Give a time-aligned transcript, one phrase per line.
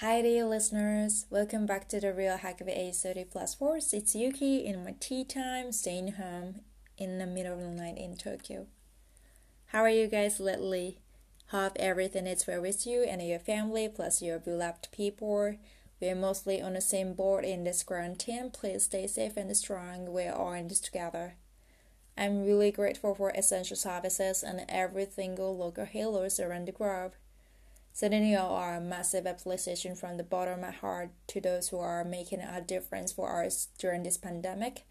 [0.00, 3.94] Hi there, listeners, welcome back to the Real Hack of A30 Plus Force.
[3.94, 6.60] It's Yuki in my tea time, staying home
[6.98, 8.66] in the middle of the night in Tokyo.
[9.68, 10.98] How are you guys lately?
[11.46, 15.54] Hope everything is well with you and your family, plus your beloved people.
[15.98, 18.50] We're mostly on the same board in this quarantine.
[18.50, 20.12] Please stay safe and strong.
[20.12, 21.36] We're all in this together.
[22.18, 27.14] I'm really grateful for essential services and every single local healers around the globe.
[27.96, 31.78] Sending you all a massive appreciation from the bottom of my heart to those who
[31.78, 34.84] are making a difference for us during this pandemic.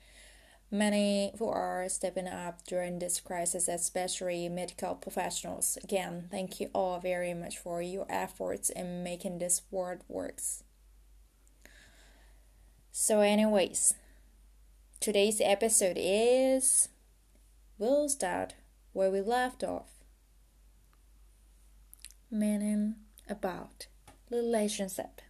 [0.72, 5.78] Many who are stepping up during this crisis, especially medical professionals.
[5.84, 10.64] Again, thank you all very much for your efforts in making this world works.
[12.92, 13.94] So, anyways,
[15.00, 16.90] today's episode is
[17.78, 18.56] We'll start
[18.94, 19.92] where we left off.
[22.32, 22.96] Meaning
[23.30, 23.88] about
[24.30, 25.22] relationship.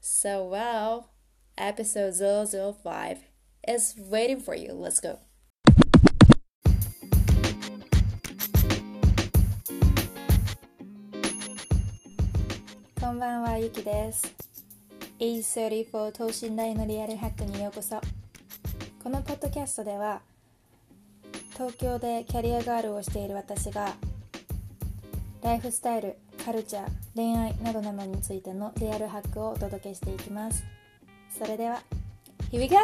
[0.00, 1.10] So, well,
[1.56, 3.18] episode 005
[3.66, 4.72] is waiting for you.
[4.72, 5.18] Let's go.
[13.00, 14.34] こんばんは、ゆきです。
[15.20, 18.00] A34 等身大のリアルハックにようこそ。
[19.02, 20.22] このポッドキャストでは、
[21.52, 23.94] 東京でキャリアガールをしている私が、
[25.42, 30.62] ライフスタイル、カルチャー、恋愛などなどについてのリアルハックをお届けしていきます。
[31.38, 31.80] それでは、
[32.52, 32.76] Here we go!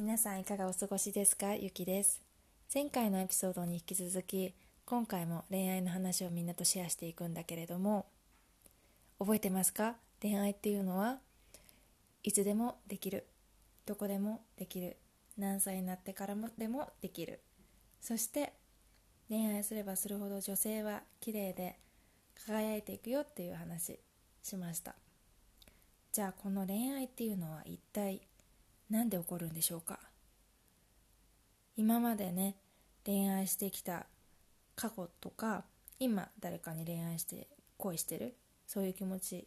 [0.00, 1.54] 皆さんいかがお過ごしですか？
[1.54, 2.20] ゆきです
[2.74, 4.52] 前回のエピソードに引き続き
[4.84, 8.06] 今回も恋愛の話をみんなとシェアしていくんだけれども
[9.18, 9.94] 覚えてますか？
[10.20, 11.20] 恋愛っていうのは
[12.22, 13.26] いつでもできる。
[13.86, 14.96] どこでもできる。
[15.36, 17.40] 何歳になってからもでもできる。
[18.00, 18.52] そして
[19.28, 21.78] 恋愛すればするほど女性は綺麗で
[22.46, 23.98] 輝いていくよっていう話
[24.42, 24.94] しました。
[26.12, 28.22] じゃあこの恋愛っていうのは一体
[28.90, 30.00] 何で起こるんでしょうか？
[31.76, 32.56] 今までね
[33.04, 34.06] 恋愛してきた
[34.74, 35.64] 過去とか
[36.00, 38.34] 今誰かに恋愛して恋してる？
[38.66, 39.46] そういう気持ち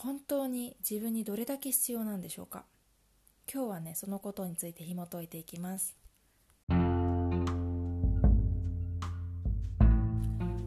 [0.00, 2.66] 本当に自分にどれだけ必要なんでしょうか？
[3.52, 5.96] 今日はねそのことについて紐解いていきます。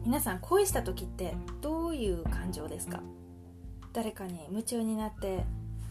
[0.04, 3.02] 皆さん恋した時ってどういう感情ですか？
[3.94, 5.46] 誰かに夢中になって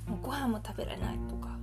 [0.05, 1.57] もうご飯も食べられないとか。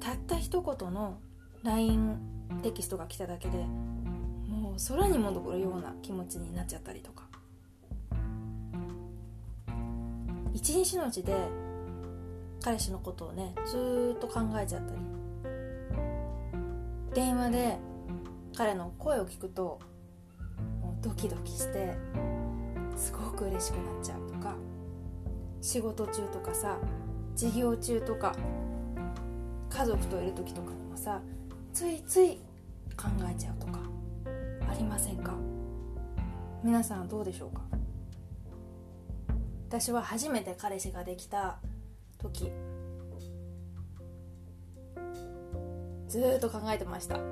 [0.00, 1.18] たった一言の
[1.64, 2.18] LINE
[2.62, 7.19] テキストが来ただけでもう空に戻るような気持ちになっちゃったりとか。
[10.70, 11.34] 一日のうちで
[12.62, 15.00] 彼氏のことをねずっと考えちゃったり。
[17.12, 17.76] 電話で
[18.56, 19.80] 彼の声を聞くと
[20.80, 21.96] もうドキドキして
[22.96, 24.54] すごく嬉しくなっちゃうとか
[25.60, 26.78] 仕事中とかさ
[27.34, 28.36] 授業中とか
[29.70, 31.20] 家族といる時とかにもさ
[31.72, 32.36] ついつい
[32.96, 33.80] 考えちゃうとか
[34.70, 35.34] ありませんか？
[36.62, 37.62] 皆さんどうでしょうか？
[39.70, 41.58] 私は初めて彼氏ができた
[42.18, 42.50] 時
[46.08, 47.20] ずっと考えてました。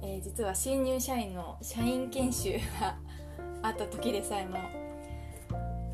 [0.00, 2.96] えー実は新入社員の社員研修が
[3.60, 4.56] あった時でさえも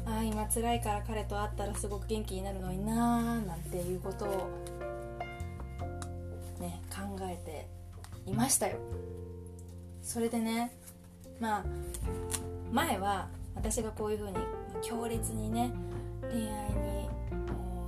[0.06, 4.28] ああ今辛いから彼と会ったらすごく元気になるのになーなんていうことを
[6.60, 7.66] ね考えて
[8.24, 8.78] いましたよ。
[10.00, 10.70] それでね
[11.40, 11.64] まあ
[12.70, 14.36] 前は私がこういう風に
[14.82, 15.72] 強烈にね
[16.30, 17.08] 恋愛に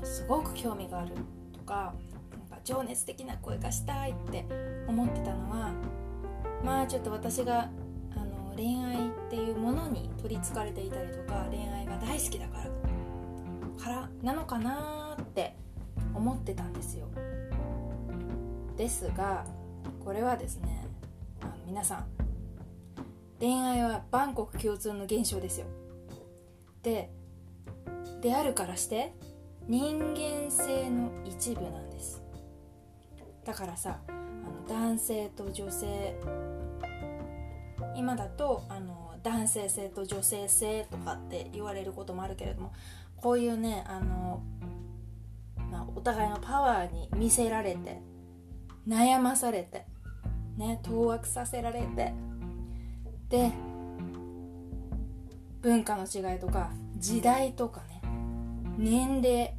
[0.03, 1.13] すごく興味がある
[1.53, 1.95] とか
[2.51, 4.45] なんか情熱的な恋がしたいって
[4.89, 5.73] 思ってたのは
[6.65, 7.71] まあちょっと私が
[8.17, 15.55] あの恋愛っていうものに取りつかれていたりとか恋愛が大好きだからからなのかなって
[16.13, 17.07] 思ってたんですよ。
[18.77, 19.45] ですが
[20.05, 20.84] これはですね
[21.65, 22.29] 皆さん
[23.41, 25.66] 恋愛は万国共通の現象ですよ。
[26.83, 27.10] で
[28.21, 29.15] であるからして
[29.66, 32.22] 人間性の一部なんです。
[33.45, 36.15] だからさあの男性と女性
[37.97, 42.72] 今だとあの男性性と女性性とかって言われることもあるけれども
[43.16, 44.42] こういうねあの、
[45.71, 48.01] まあ、お互いのパワーに見せられて
[48.87, 49.84] 悩まされて
[50.57, 52.15] ね当惑させられて
[53.30, 53.53] で
[55.62, 58.03] 文化の違いとか時代とかね
[58.77, 59.54] 年齢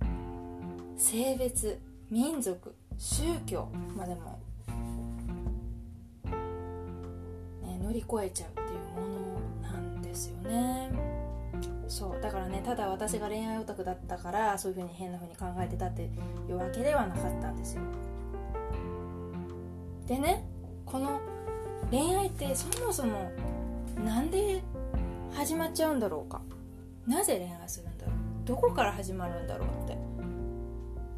[0.98, 1.80] 性別
[2.10, 4.40] 民族宗教までも、
[7.64, 9.08] ね、乗り越えちゃうっていうも
[9.64, 10.92] のなんですよね。
[11.88, 16.10] そうだからねただ私が恋愛オタクだったからそういう風に変な風に考えてたってい
[16.50, 17.82] うわけではなかったんですよ。
[20.08, 20.46] でね
[20.86, 21.20] この
[21.90, 23.32] 恋愛ってそもそも
[23.96, 24.62] なんで
[25.34, 26.42] 始まっちゃうんだろうか。
[27.08, 28.16] なぜ恋愛するんだろう。
[28.46, 29.94] どこから始まるんだろうって。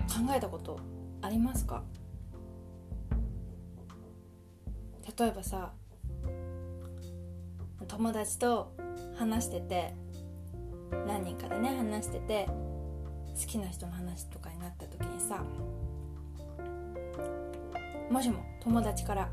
[0.06, 0.80] 考えたこと
[1.22, 1.84] ありますか？
[5.18, 5.74] 例えばさ
[7.88, 8.74] 友達と
[9.18, 9.94] 話してて
[11.08, 12.54] 何人かでね話してて好
[13.48, 15.44] きな人の話とかになった時にさ
[18.10, 19.30] もしも友達から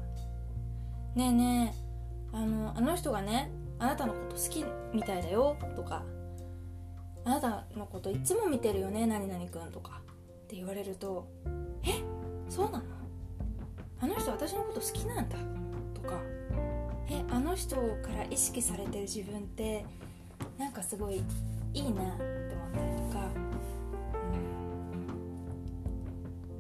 [1.14, 1.89] 「ねえねえ
[2.32, 6.02] あのあの人がねあなたのこと好きみたいだよ」とか
[7.24, 10.00] 「あなたのこといつも見てるよね何々くん」とか
[10.44, 11.26] って言われると
[11.82, 12.02] 「え
[12.48, 12.84] そうなの？
[14.00, 15.36] あの人私のこと好きなんだ」
[15.94, 16.20] とか
[17.10, 19.84] 「えあの人から意識されてる自分って
[20.58, 21.22] なんかすごい
[21.72, 23.26] いいな」って思ったりとか、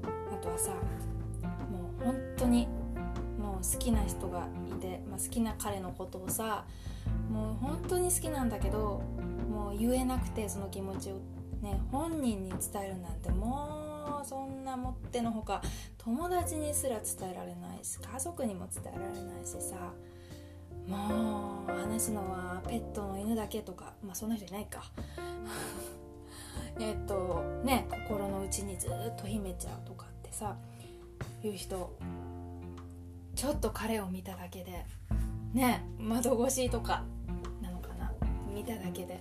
[0.04, 0.70] うん、あとはさ
[1.70, 2.66] もう本当に
[3.62, 6.64] 好きな人がいて、まあ、好きな彼のことをさ
[7.30, 9.02] もう本当に好きなんだけど
[9.50, 11.14] もう言えなくてその気持ちを
[11.62, 15.62] ね本人に伝えるなんてもうそんなもってのほか
[15.98, 19.92] 友達にすら伝えられないし家族にも伝えられないしさ
[20.86, 24.90] もう話すのはペットの犬だけとかまあそんな人いないか。
[26.78, 30.56] えっとね心の内にずっと秘めちゃうとかってさ
[31.42, 31.92] いう人
[33.40, 34.84] ちょっと彼を見ただけで
[35.54, 37.04] ね窓越しとか
[37.62, 38.12] なのかな。
[38.54, 39.14] 見ただけで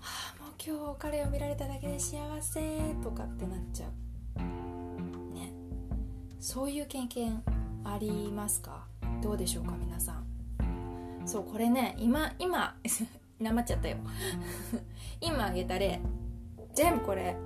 [0.00, 2.60] はあもう今日彼を見られただけで幸せ
[3.00, 5.32] とかってなっちゃう。
[5.32, 5.52] ね。
[6.40, 7.44] そういう経験
[7.84, 8.88] ありますか？
[9.22, 10.26] どうでしょうか皆さん。
[11.24, 12.74] そうこれね今今
[13.38, 13.98] なまっちゃったよ。
[15.22, 16.00] 今あげた例。
[16.74, 17.36] 全部これ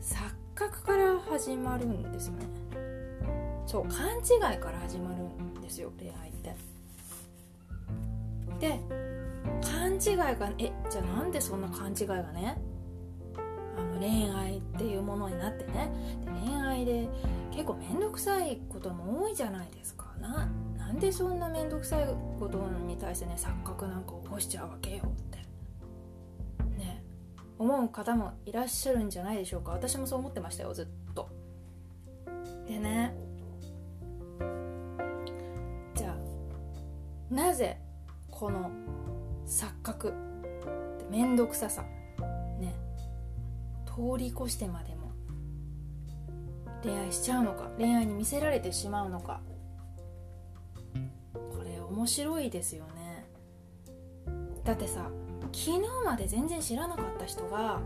[0.00, 2.61] 錯覚から始まるんですよね。
[3.66, 5.22] そう勘違いから始まる
[5.58, 6.54] んですよ恋愛って。
[8.60, 8.80] で
[9.60, 12.60] 勘違いがえじゃあなんでそんな勘違いがね
[13.76, 15.90] あの恋愛っていうものになってね。
[16.44, 17.08] 恋愛で
[17.50, 20.06] 結構面倒くさいことも多いじゃないですか。
[20.20, 22.06] ななんでそんな面倒くさい
[22.38, 25.38] ことに対してね錯覚なんか起こしちゃうわけよって。
[26.78, 27.02] ね
[27.58, 29.72] 思う方もいらっしゃるんじゃないでしょうか。
[29.72, 31.28] 私もそう思ってましたよずっと。
[32.66, 33.14] でね
[37.32, 37.78] なぜ
[38.30, 38.70] この
[39.46, 40.12] 錯覚
[41.10, 41.82] 面倒くささ
[42.60, 42.74] ね
[43.86, 45.12] 通り越してまでも
[46.82, 49.40] 恋愛しちゃうのか恋愛に見せられてしまうのか
[51.32, 53.24] これ面白いですよね。
[54.62, 55.08] だってさ
[55.52, 57.80] 昨日まで全然知らなかった人が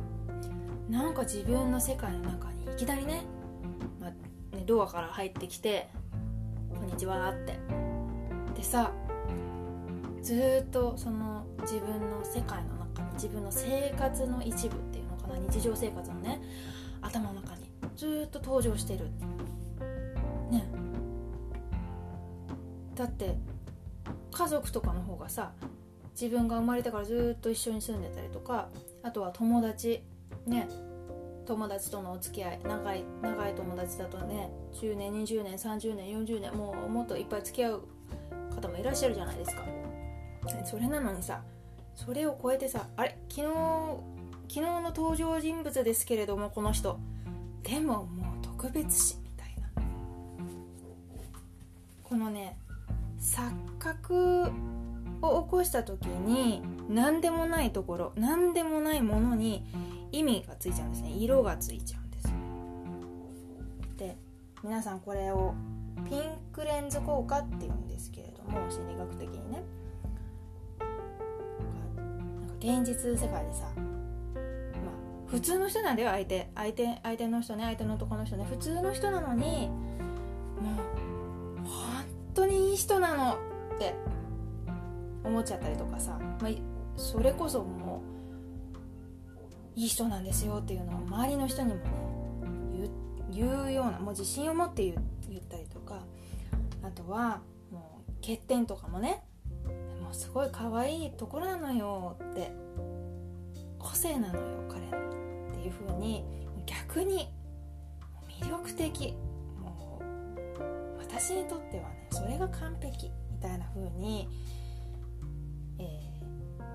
[0.90, 3.22] なんか自分の世界の中にいきなりね,、
[4.00, 4.10] まあ、
[4.56, 5.88] ねドアから入ってきて
[6.74, 7.60] 「こんにちは」って。
[8.56, 8.90] でさ
[10.26, 16.42] ずっとその自分の世界の中に自分の生活の一部っていうのかな日常生活のね
[17.00, 19.04] 頭の中にずっと登場してる。
[20.50, 20.64] ね。
[22.96, 23.36] だって
[24.32, 25.52] 家族とかの方がさ
[26.20, 28.68] 自分が生まれてからずっと一緒に住んでたりとか
[29.04, 30.02] あとは友達
[30.44, 30.68] ね。
[31.46, 37.82] 友達とのお付き合い長い長い友達だとね10年20年30年40年もうもっといっぱい付き合う
[38.56, 39.75] 方もいらっしゃるじゃないですか。
[40.66, 41.42] それなのにさ
[41.94, 43.16] それを超えてさあれ？
[43.28, 43.46] 昨日
[44.48, 46.98] 昨日の登場人物ですけれどもこの人。
[47.62, 49.82] でももう特別視みたいな。
[52.02, 52.58] このね
[53.20, 54.50] 錯覚
[55.22, 59.64] を起こした時に何でもないところ何でもないものに
[60.12, 61.10] 意味がついちゃうんですね。
[61.10, 62.28] 色がついちゃうんです
[63.96, 64.16] で
[64.62, 65.54] 皆さんこれを
[66.08, 69.62] ピンクレンズ効果っていうんですけれども心理学的にね。
[72.66, 74.40] 現実世界でさ、まあ、
[75.28, 76.50] 普通の人なんだよ相手。
[76.56, 78.44] 相手相手の人ね相手の男の人ね。
[78.50, 80.72] 普通の人なのにも
[81.62, 82.04] う本
[82.34, 83.38] 当にいい人なの
[83.76, 83.94] って
[85.22, 86.50] 思っちゃったりとかさ、まあ、
[86.96, 88.02] それこそも
[89.76, 91.80] ういい人なんですよっていうのを周りの人にもね
[93.30, 94.94] 言うようなもう自信を持って言
[95.28, 96.02] 言ったりとか。
[96.82, 97.40] あとは
[97.72, 99.24] もう欠点とかもね
[100.06, 102.52] もうすごい可愛いところなのよって
[103.78, 106.24] こっ性なのよ彼のっていう風に。
[106.66, 107.28] 逆に
[108.40, 109.14] 魅力的。
[109.60, 114.28] もう私にとってはねそれが完璧みたいな風に、
[115.78, 115.82] え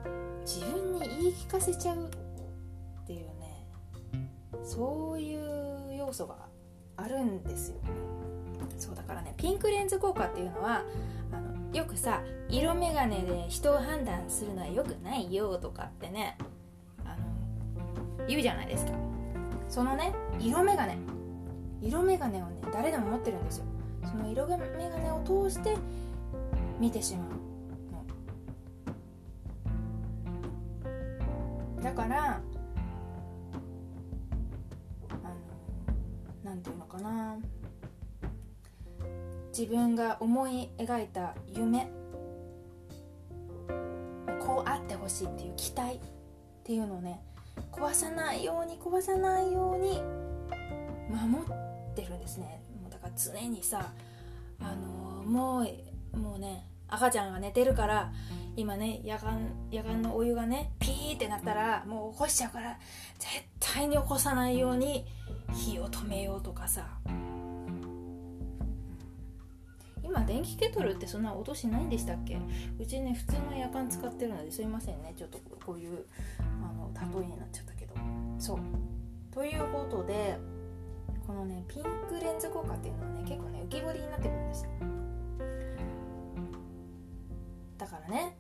[0.05, 3.67] ー、自分に言い聞かせちゃうっていうね
[4.63, 6.37] そういう要素が
[6.97, 7.75] あるんですよ。
[8.77, 10.83] そうだからねピンクレンズ効果っていうのは
[11.31, 16.37] あのよくさ色眼鏡で人を判断するのはよくないよとかってね
[17.05, 17.15] あ
[18.19, 18.91] の言うじゃないですか。
[19.69, 20.95] そのね色眼鏡。
[21.81, 23.65] 色眼鏡をね誰でも持ってるんですよ。
[24.03, 25.77] その色眼鏡を通して
[26.77, 27.29] 見てしまう
[31.77, 31.81] の。
[31.81, 32.41] だから
[35.09, 35.29] あの
[36.43, 37.37] なんていうのかな
[39.57, 41.91] 自分が思い描いた夢
[44.39, 45.99] こうあってほしいっていう期待っ
[46.63, 47.21] ていうのをね
[47.71, 50.01] 壊さないように壊さないように
[51.09, 52.61] 守ってるんですね。
[52.81, 53.91] もうだから常にさ
[54.59, 55.67] あのー、も
[56.13, 58.11] うもうね赤ちゃんが寝てるから
[58.55, 62.77] 今ね夜間夜間のお湯がねピーってなったらもう起こしちゃうから
[63.17, 63.29] 絶
[63.59, 65.05] 対に起こさないように
[65.53, 66.87] 火を止めようとかさ
[70.31, 72.39] 電気ケトルってそんな音しないんでしたっけ？
[72.79, 75.13] うちね普通の夜間使ってるのですいませんね。
[75.17, 76.05] ちょっとこういう
[76.39, 77.93] あの例えになっちゃったけど。
[78.39, 78.59] そう。
[79.29, 80.37] ということで
[81.27, 84.69] このねピンクレンズ効果っていうのはね結構ね浮き彫りになってくるんですよ。
[87.77, 88.37] だからね、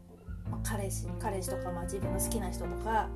[0.49, 3.09] まあ、彼氏彼氏とか、まあ、自分の好きな人とか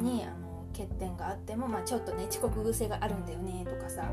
[0.00, 4.08] にあの欠点があっても、まあ、ちょっとね遅刻癖があるんだよねとかさ。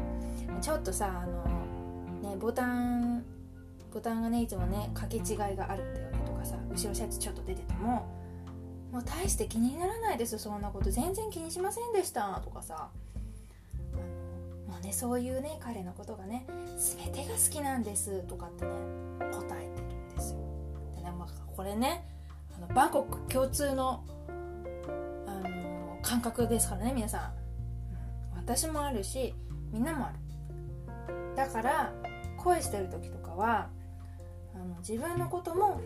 [0.59, 3.23] ちょっとさあのねボタン
[3.95, 8.05] ボタンがねいつもね掛け違いがあるんだよねとかさ後ろシャツちょっと出てても。
[8.91, 10.89] もう大して気にならないですそんなこと。
[10.89, 12.91] 全然気にしませんでしたとかさ。
[14.67, 16.45] もうねそういうね彼のことがね
[16.77, 18.71] 全てが好きなんですとかってね
[19.19, 20.39] 答えてるんですよ。
[20.95, 22.05] でね、まあ、これね
[22.55, 24.03] あのバンコク共通の
[25.25, 27.33] あの感覚ですからね皆さん、
[28.35, 29.33] 私もあるし
[29.71, 30.11] みんなもあ
[31.07, 31.35] る。
[31.35, 31.93] だから
[32.37, 33.69] 恋してる時とかは
[34.55, 35.81] あの自分のことも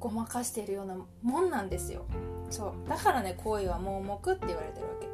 [0.00, 2.04] ごまかしているようなもんなんですよ。
[2.50, 2.88] そう。
[2.88, 5.06] だからね恋は盲目って言われてるわけ。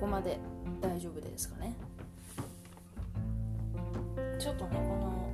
[0.00, 0.38] ここまで
[0.80, 1.74] 大丈夫ですかね。
[4.38, 5.30] ちょっとねこの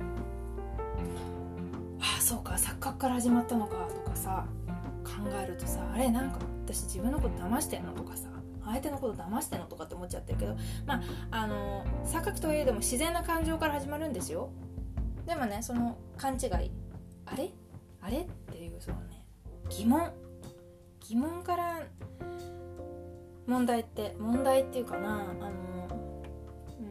[1.99, 4.45] ああそうか錯覚から始まったのかとかさ
[5.03, 8.27] 考えるとさあれなんか私自分のこと騙してんのとかさ。
[8.71, 10.55] 相手のこと騙してんのとかって思っちゃってるけど
[10.85, 14.49] まああの錯覚といえども自然な感情から始まるんですよ。
[15.25, 16.71] でもねその勘違い
[17.25, 17.51] あれ？
[18.01, 18.19] あれ？
[18.19, 19.25] っていうそのね
[19.69, 20.11] 疑問。
[20.99, 21.83] 疑問から
[23.45, 25.87] 問題って問題っていうかなあの
[26.79, 26.83] う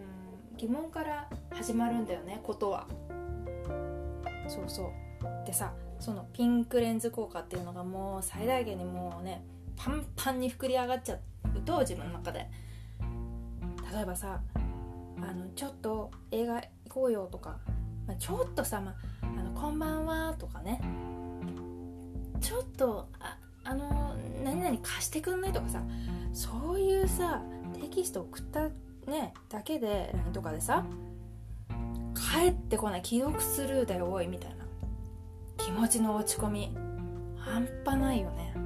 [0.54, 2.86] ん疑問から始まるんだよねことは。
[4.48, 5.46] そうそう。
[5.46, 9.44] でさそのピンクレンズ効果っていうのがもう最大限にもうね
[9.76, 11.18] パンパンに膨り上がっちゃ
[11.66, 12.48] と自分の中で。
[13.92, 14.40] 例えばさ
[15.18, 17.58] あのちょっと映画行こうよとか、
[18.06, 20.80] まあ、ちょっとさ、まあの「こんばんは」とかね。
[22.40, 25.82] ちょっとああの何々貸してくんないとかさ
[26.32, 27.42] そういうさ
[27.80, 28.68] テキスト送った
[29.10, 30.84] ねだけで LINE とかでさ
[32.14, 34.56] 帰ってこない既読スルーだよおいみたいな。
[35.56, 36.76] 気持ちの落ち込み
[37.38, 38.65] 半端ないよね。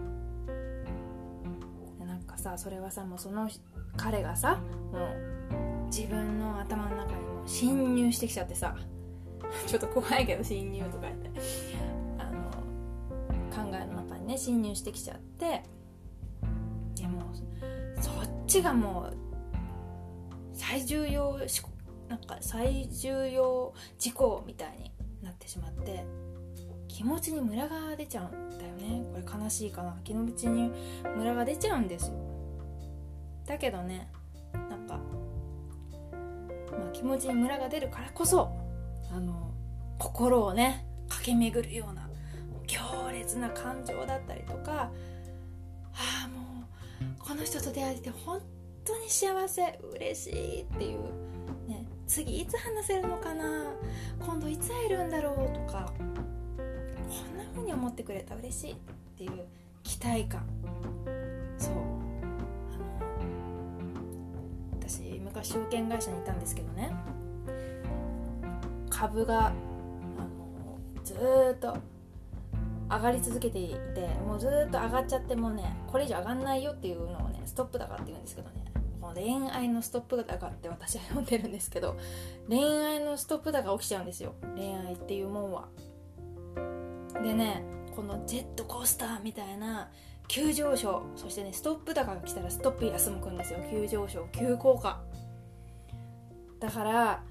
[2.40, 3.48] さそれはさもうその
[3.96, 4.60] 彼がさ
[4.92, 8.74] もう自分の頭の中にも侵入してきちゃってさ
[9.66, 11.30] ちょっと怖いけど侵入とか言って。
[12.18, 12.50] あの
[13.50, 15.62] 考えの中にね侵入してきちゃって。
[16.94, 17.22] でも
[18.00, 18.14] そっ
[18.46, 19.16] ちがもう
[20.52, 21.38] 最重要
[22.08, 24.92] なんか最重要事項みたいに
[25.22, 26.04] なってしまって
[26.88, 29.02] 気持ちにムラが出ちゃうんだよね。
[29.12, 29.96] これ悲しいかな。
[30.04, 30.70] 気持ちに
[31.16, 32.29] ムラが出ちゃうんですよ。
[33.50, 34.08] だけどね。
[34.52, 38.56] なんか、まあ、気持ちにムラが出るからこそ
[39.12, 39.50] あの
[39.98, 42.08] 心をね駆け巡るような
[42.66, 42.80] 強
[43.12, 44.90] 烈な感情だったりとかあ
[46.26, 46.64] あも
[47.02, 48.40] うこの人と出会えて本
[48.84, 51.00] 当に幸せ嬉しいっていう、
[51.68, 53.72] ね、次いつ話せるのかな
[54.20, 58.76] 今度いつ会えるんだろうとかこんな風に思ってくれた嬉しいっ
[59.18, 59.44] ていう
[59.82, 60.46] 期待感。
[61.58, 61.99] そう。
[65.40, 66.92] あの私昔証券会社にいたんですけどね。
[68.90, 69.54] 株があの
[71.02, 71.14] ず
[71.54, 71.76] っと
[72.90, 78.64] 上がり続けていてもうずっと上がっちゃってもうねこれ以上上がんないよっていうのをねストップ高って言うんですけどね。
[79.00, 81.96] この恋愛のストップ高って私は呼んでるんですけど
[82.48, 84.34] 恋愛のストップ高起きちゃうんですよ。
[84.56, 85.68] 恋愛っていうもんは。
[87.22, 87.64] でね
[87.96, 89.90] このジェットコースターみたいな
[90.28, 93.60] 急上昇そしてねストップ高が来たらストップ休むくんですよ。
[93.70, 95.00] 急上昇急降下。
[96.60, 97.22] だから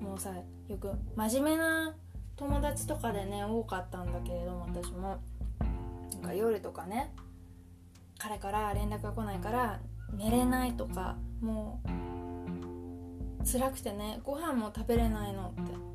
[0.00, 0.30] もうさ
[0.68, 1.94] よく真面目な
[2.36, 5.18] 友達とかでね多かったんだけれども私も。
[6.12, 7.10] なんか夜とかね
[8.18, 9.80] 彼から連絡が来ないから
[10.12, 15.92] 寝れないとかもう辛くてねご飯も食べれないのって。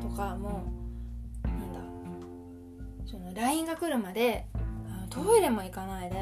[0.00, 0.64] とかも
[1.44, 1.80] うなんだ
[3.10, 4.46] その LINE が来るまで
[5.10, 6.16] トイレも行かないで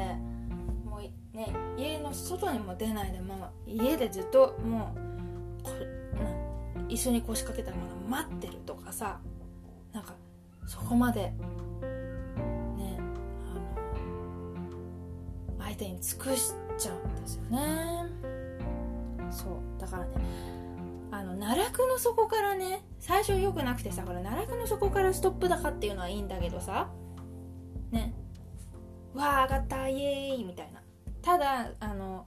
[0.85, 5.06] もうね家の外にも出ないで、まあ、家でずっともう
[5.67, 5.85] こ
[6.89, 9.19] 椅子に腰掛けたまま待ってるとかさ
[9.93, 10.15] なんか
[10.65, 11.33] そこまでね
[12.99, 13.53] あ
[15.59, 18.05] の相手に尽くしちゃうんですよね。
[19.31, 19.79] そう。
[19.79, 20.09] だからね
[21.11, 26.89] あの奈落の底からね最初良くなくてさこれ奈落の底からストップ高っていうのはいいんだけどさ
[27.91, 28.13] ね
[29.13, 30.81] わあ上がったイエーイみたいな。
[31.21, 32.25] ただあの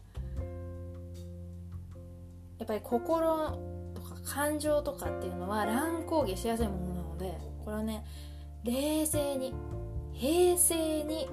[2.61, 3.59] やっぱり心
[3.95, 8.05] とか感情とかっていうのは乱高下しやすいものなのでこれをね
[8.65, 9.55] 冷静に
[10.13, 11.27] 平静に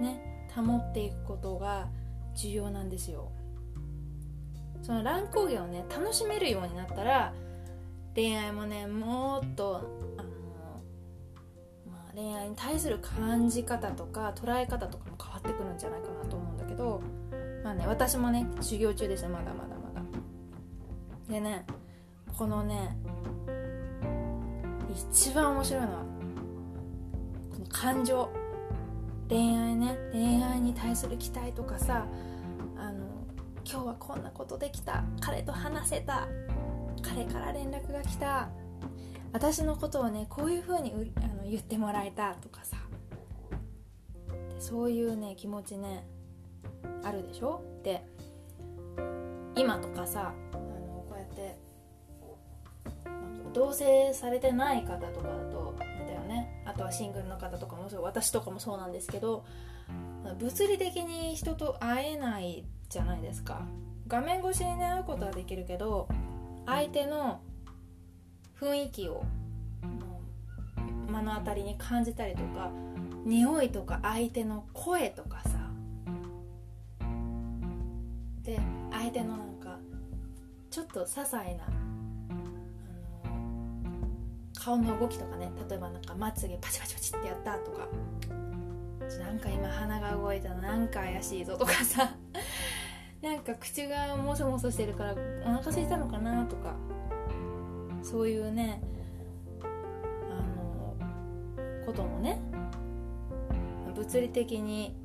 [0.00, 1.86] ね保っていくことが
[2.34, 3.30] 重要なんですよ。
[4.82, 7.32] その乱高下をね楽しめるようになったら
[8.16, 10.28] 恋愛もねもっとあの、
[11.88, 17.00] まあ、恋愛に対する感じ方とか捉え方とかも変わってくるんじゃないかなと思うんだけど
[17.62, 19.81] まあね私もね修行中ですよまだまだ。
[21.28, 21.64] でね
[22.36, 22.96] このね
[25.10, 25.98] 一番面白いのは
[27.50, 28.28] この感情。
[29.28, 32.06] 恋愛ね恋愛に対する期待とかさ
[32.76, 33.06] あの
[33.64, 36.28] 今日はこんなことできた彼と話せた
[37.00, 38.50] 彼から連絡が来た
[39.32, 42.76] 私のことをねこういう風にあの言ってもらえたとかさ
[44.58, 46.06] そういうね気持ちね
[47.02, 47.62] あるでしょ？
[47.82, 48.04] で
[49.54, 50.34] 今とかさ
[51.32, 51.56] って
[53.52, 56.62] 同棲されてない方とかだとだよね。
[56.66, 59.44] あとはシングルの方とかもそう私とかもそうなんですけど
[60.38, 63.62] 物理的に人と会えないじゃないですか。
[64.08, 66.08] 画面越しにね会うことはできるけど
[66.66, 67.40] 相手の
[68.60, 69.24] 雰囲気を
[71.10, 72.70] 目の当たりに感じたりとか
[73.24, 75.50] 匂いとか相手の声とかさ。
[78.42, 78.58] で
[78.90, 79.51] 相手のなんか
[80.72, 81.64] ちょっと些細な
[84.58, 87.88] 顔の動きとかね例えばなんかまつげパチパチパチってやったとか
[89.22, 92.14] なんか今鼻が動いたのなんか怪しいぞとかさ
[93.20, 96.74] なんか口がもそもそしてるからお腹空いたのかなとか
[98.02, 98.80] そういうね
[99.60, 100.96] あの
[101.84, 102.40] こともね
[103.94, 104.96] 物理的に、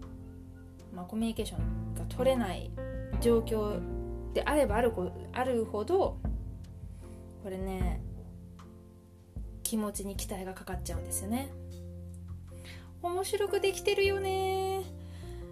[0.95, 2.71] まあ、コミュニケーションが取れない
[3.19, 3.96] 状況
[4.37, 4.93] であればある
[5.33, 6.19] あるほど
[7.43, 7.99] これね
[9.63, 11.51] 気持ちに期待がかかっちゃうんですよね。
[13.01, 14.83] 面白くできてるよね。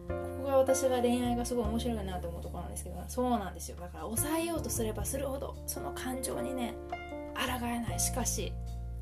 [0.08, 3.78] ここが私が恋愛がすごい面白いなと思うところなんですけどそうなんですよ。
[3.80, 6.76] だから抑えようとすればするほどその感情にね
[7.36, 8.00] 抗えない。
[8.00, 8.54] しかし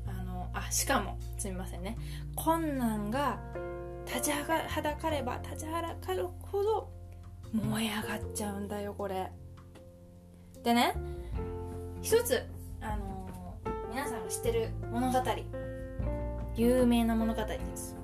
[0.06, 1.98] あのあしかもすみませんね。
[2.34, 3.38] 困難が
[4.06, 6.90] 立ちはだかれば立ちはだかるほど
[7.52, 9.30] 燃え上がっちゃうんだよこれ。
[10.64, 10.94] でね
[12.00, 12.42] 一つ
[12.80, 13.28] あの
[13.90, 15.18] 皆さんが知ってる物語。
[16.56, 17.96] 有名な物語です。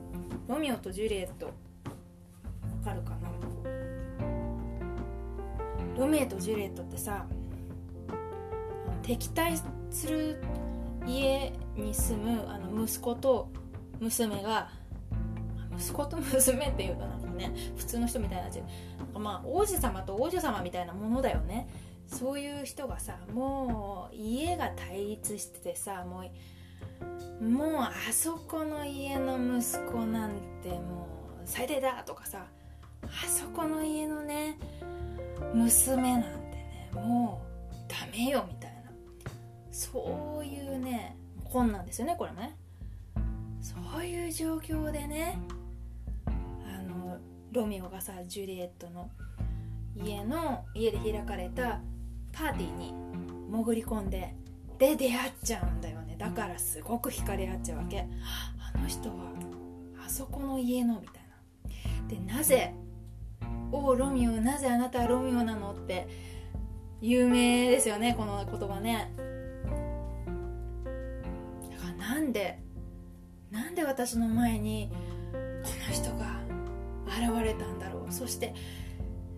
[0.49, 1.47] ロミオとジュリエット。
[1.47, 1.53] わ
[2.85, 3.31] かるかな？
[5.99, 7.27] ロミオとジュリエットってさ
[9.03, 9.55] 敵対
[9.91, 10.43] する
[11.07, 13.49] 家に住むあの息子と
[14.01, 14.71] 娘が
[15.79, 18.63] 息子と娘っていうとなんかね普通の人みたいなっちゃ
[19.15, 21.69] うまあ王子様と王女様みたいなものだよね。
[22.11, 26.25] そういう人がさもう家が対立しててさも
[27.41, 31.07] うもうあそこの家の息子なんても
[31.39, 32.47] う最低だとかさ
[33.05, 34.59] あそこの家のね
[35.55, 37.41] 娘なんてねも
[37.73, 38.81] うダメよみたいな。
[39.71, 42.57] そういうね本なんですよねこれもね。
[43.63, 45.39] そういう状況でね
[46.27, 47.19] あの
[47.53, 49.11] ロミオがさジュリエットの
[49.97, 51.81] 家の家で開かれた
[52.41, 52.95] パーティーに
[53.51, 54.35] 潜り込んで
[54.79, 56.17] で出会っちゃうんだよね。
[56.19, 58.09] だからすごく惹かれ合っちゃうわけ。
[58.75, 59.17] あの人は
[60.03, 61.23] あそこの家のみたい
[62.09, 62.09] な。
[62.09, 62.75] でなぜ
[63.71, 66.09] 「おおロミオなぜあなたはロミオなの?」って
[67.03, 69.13] 有名ですよねこの言葉ね。
[71.71, 72.63] だからなんで
[73.51, 74.91] なんで私の前に
[75.63, 76.41] この人が
[77.07, 78.13] 現れたんだろう。
[78.13, 78.55] そして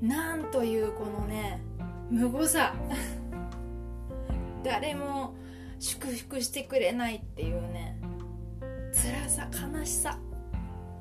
[0.00, 1.60] なんというこのね
[2.12, 2.74] 無誤さ。
[4.62, 5.34] 誰も
[5.80, 7.98] 祝福してくれないっていうね。
[8.92, 10.18] 辛さ悲しさ。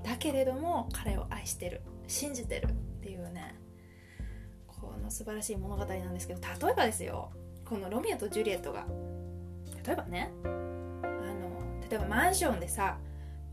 [0.03, 1.81] だけれども彼を愛してる。
[2.07, 3.55] 信じてるっていうね。
[4.65, 7.31] この素晴らしい物語なんですけど例えばですよ。
[7.65, 8.87] このロミオとジュリエットが。
[9.85, 10.31] 例えばね。
[10.45, 12.97] あの例えばマンションでさ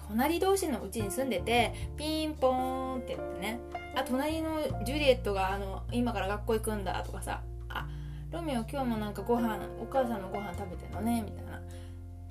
[0.09, 3.61] 隣同士のうちに住んでてピンポーンって言ってね。
[3.95, 7.43] あ隣のジュリエットがあの今から学校行くんだとかさ。
[7.69, 7.87] あ
[8.31, 11.61] ロミオ今日もなんかご飯お母さんのご飯食べてんのねみたいな。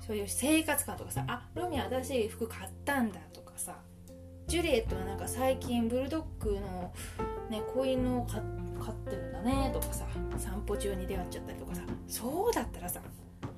[0.00, 1.24] そういう生活感とかさ。
[1.28, 3.76] あロミオ新しい服買ったんだとかさ。
[4.46, 6.92] ジュリエットはなんか最近ブルドッグの、
[7.50, 10.06] ね、子犬を飼ってるんだねとかさ。
[10.38, 11.82] 散歩中に出会っちゃったりとかさ。
[12.06, 13.00] そうだったらさ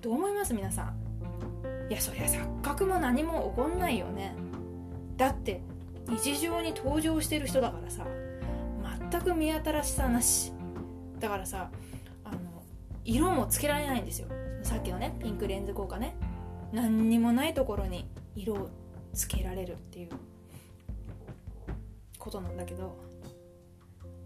[0.00, 1.09] どう思います皆さん？
[1.90, 4.34] いやそりゃ錯覚も何も起こんないよね。
[5.16, 5.60] だって
[6.08, 8.06] 日常に登場してる人だからさ
[9.10, 10.52] 全く見新しさなし。
[11.18, 11.68] だからさ
[12.24, 12.38] あの
[13.04, 14.28] 色もつけられないんですよ。
[14.62, 16.14] さっきのねピンクレンズ効果ね。
[16.72, 18.70] 何にもないところに色を
[19.12, 20.10] つけられるっていう
[22.18, 22.96] ことなんだけど。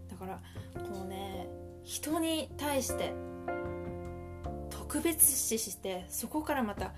[0.07, 0.39] だから
[0.75, 1.47] こうね
[1.83, 3.11] 人に対して
[4.69, 6.93] 特別視してそこからまた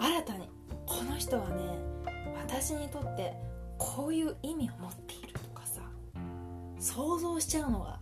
[0.00, 0.48] 新たに
[0.86, 1.56] この人はね
[2.34, 3.34] 私にとって
[3.76, 5.82] こういう意味を持っているとかさ
[6.78, 8.00] 想像しちゃうのが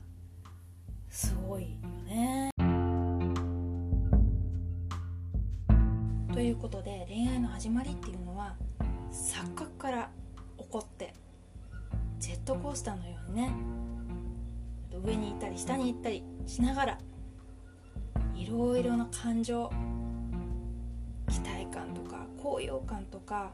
[1.10, 1.68] すごいよ
[2.06, 2.50] ね。
[6.32, 8.54] ということで恋愛の始まりっていうのは
[9.10, 10.10] 錯覚から
[10.56, 11.12] 起こって
[12.20, 13.52] ジェットコースターのようにね
[15.04, 16.98] 上に行ったり下に行ったりしながら
[18.36, 19.68] いろいろな感情
[21.28, 23.52] 期待感とか高揚感とか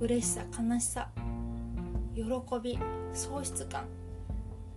[0.00, 1.08] 嬉しさ悲しさ
[2.14, 2.22] 喜
[2.62, 2.78] び
[3.12, 3.84] 喪失感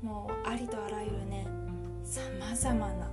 [0.01, 1.47] もうありとあらゆるね
[2.03, 3.09] さまざまな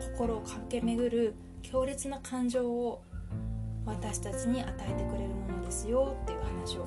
[0.00, 3.02] 心を駆け巡る強烈な感情を
[3.86, 6.86] 私たちに与えてくれるものですよっていう話を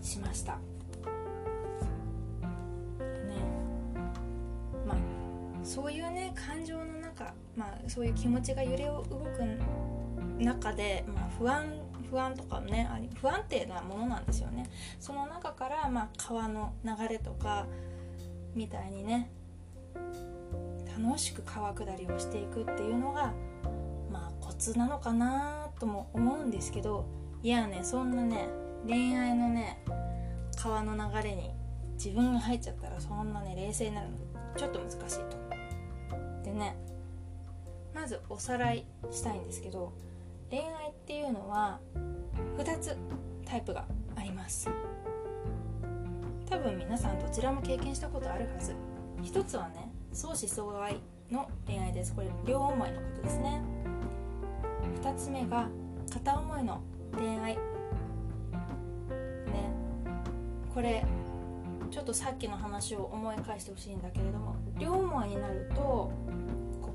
[0.00, 0.52] しました。
[0.52, 0.58] ね
[4.86, 4.96] まあ
[5.62, 6.89] そういうね感情の
[7.20, 11.66] 中、まあ、そういう気持ちが揺れを動く中で、まあ、不安
[12.10, 12.88] 不安とかね
[13.20, 17.66] 不安定なものなんですよねその中から、まあ、川の流れとか
[18.54, 19.30] みたいにね
[20.98, 23.32] 楽しく川下りをしていくっていうのが
[24.10, 27.06] まあコツなのかなとも思うんですけど
[27.42, 28.48] いやねそんなね
[28.86, 29.82] 恋愛のね
[30.56, 31.50] 川の流れに
[31.94, 34.16] 自分が入っちゃったらそんなね冷静になるの
[34.56, 35.40] ちょっと難しいと。
[36.44, 36.76] でね
[38.00, 39.92] まずおさらいしたいんですけど
[40.48, 41.80] 恋愛っていうのは
[42.56, 42.96] 2つ
[43.44, 43.84] タイプが
[44.16, 44.70] あります。
[46.48, 48.74] 多分皆さんどちらも経験したことあるはず。
[49.22, 50.96] 一つはね相思相愛
[51.30, 52.14] の恋愛です。
[52.14, 53.60] これ両思いのことですね。
[55.02, 55.68] 2つ目が
[56.10, 56.80] 片思いの
[57.18, 57.54] 恋愛。
[57.54, 57.60] ね。
[60.74, 61.04] これ
[61.90, 66.10] ちょっとさっきの話を思い返してほしいんだけれども両思いになると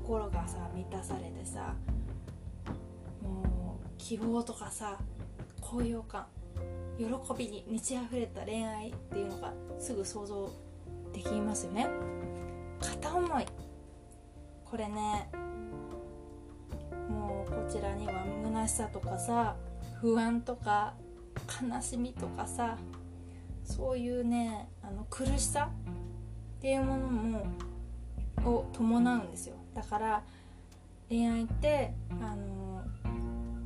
[0.06, 1.74] 心がさ満たされてさ
[3.24, 5.00] もう希望とかさ
[5.60, 6.26] 高揚感
[6.96, 10.48] 喜びに満ち溢れた恋愛っていうのがすぐ想像
[11.12, 11.88] できますよね。
[12.80, 13.46] 片思い。
[14.64, 15.28] これね
[17.08, 19.56] もうこちらには虚しさとかさ
[20.00, 20.94] 不安とか
[21.60, 22.78] 悲しみとかさ
[23.64, 25.70] そういうねあの苦しさ
[26.58, 27.46] っていうものも
[28.44, 29.65] を伴うんですよ。
[29.76, 30.22] だから
[31.10, 32.82] 恋愛ってあの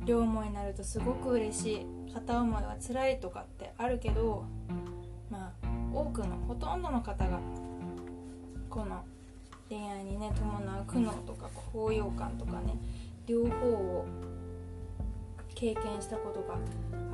[0.05, 1.85] 両思いになるとすごく嬉しい。
[2.13, 4.43] 片思いは辛いとかってあるけど
[5.29, 7.39] まあ多くのほとんどの方が
[8.69, 9.05] この
[9.69, 12.75] 恋愛にね伴う苦悩とか高揚感とかね
[13.25, 14.05] 両方を
[15.55, 16.57] 経験したことが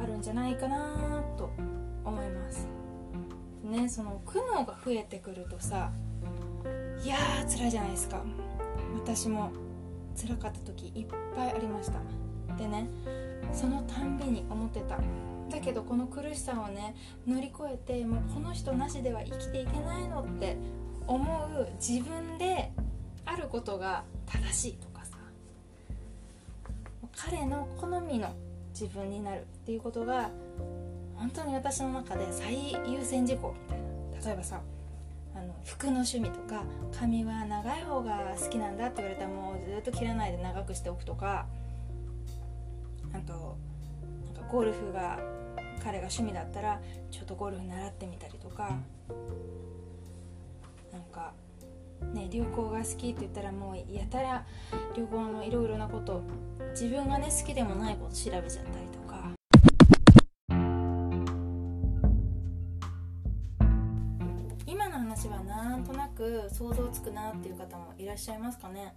[0.01, 1.51] あるんじゃないかなと
[2.03, 2.67] 思います。
[3.63, 5.91] ねその苦悩が増えてくるとさ
[7.03, 8.23] いやー辛いじゃないですか。
[8.95, 9.51] 私も
[10.15, 11.99] 辛かった時いっぱいありました。
[12.53, 12.87] ってね
[13.53, 14.97] そのたんびに思ってた。
[15.49, 16.95] だけどこの苦しさをね
[17.25, 20.57] 乗り越えてもうこの人なしでは生きていけないのって
[21.05, 22.71] 思う自分で
[23.25, 25.17] あることが正しいとかさ。
[27.15, 28.29] 彼の好みの
[28.79, 30.29] 自分になるっていうことが
[31.15, 33.87] 本当に私の中で最優先事項みたいな。
[34.27, 34.61] 例えばさ
[35.67, 36.63] 服の趣味とか
[36.97, 41.45] 髪は長い方が好きなんだって言われたらもうずっと切らないで長くしておくとか
[43.13, 43.57] あと
[44.25, 45.19] なんかゴルフが
[45.83, 46.79] 彼が趣味だったら
[47.11, 48.77] ちょっとゴルフ習ってみたりとか
[50.93, 51.33] なんか
[52.13, 54.45] ね旅行が好きって言ったらもうやたら
[54.95, 56.23] 旅行のいろいろなこと
[56.71, 58.86] 自分がね好きでもないこと調べちゃったり
[66.17, 68.95] く想像つくなっていう方もいらっしゃいますかね。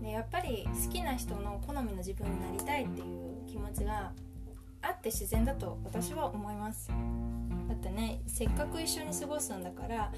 [0.00, 4.12] でやっぱり好きな人の好みの自分になりたいっていう気持ちが
[4.82, 6.88] あって自然だと私は思います。
[7.68, 10.12] だってねせっかく一緒に過ごすんだから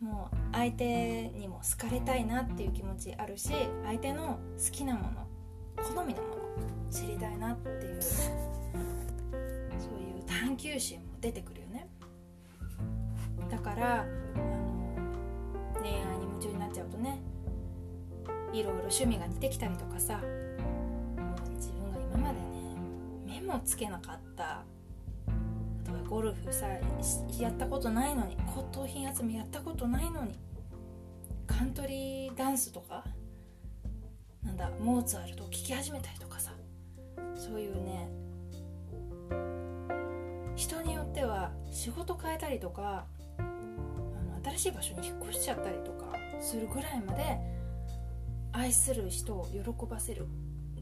[0.00, 3.50] もう相手にも好かれたいなっていう気持ちあるし
[3.84, 5.26] 相手の好きなもの
[5.76, 6.34] 好みのもの
[6.90, 8.32] 知りたいなっていうそう
[10.00, 11.59] いう探求心も出てくる
[13.60, 14.04] からあ
[14.38, 17.20] の恋愛に夢中になっちゃうとね
[18.52, 20.20] いろいろ趣味が似てきたりとかさ
[21.54, 22.76] 自分が今までね
[23.26, 24.64] 目もつけなかった
[26.10, 26.66] ゴルフさ
[27.38, 30.36] やったことないのに骨董品集めやったことないのに
[31.46, 33.04] カントリーダンスとか
[34.42, 36.50] なんだモーツァルトを聴き始めたりとかさ
[37.36, 38.08] そういうね
[40.56, 43.06] 人によっては仕事変えたりとか
[44.56, 46.06] 新しい場所に引っ越しちゃったりとか
[46.40, 47.38] するぐらいまで
[48.52, 50.26] 愛する人を喜ばせる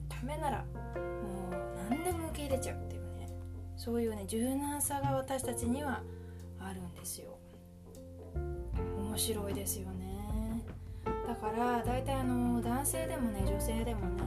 [0.09, 3.28] ためならもう何でも受け入れちゃうっていうね
[3.76, 6.02] そういうね柔軟さが私たちには
[6.61, 7.38] あるんですよ。
[8.35, 10.62] 面白いですよね。
[11.26, 14.22] だから大体あの男性でもね女性でもね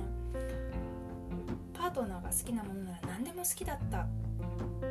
[1.74, 4.08] パートナーが好きなものなら何でも好きだったっ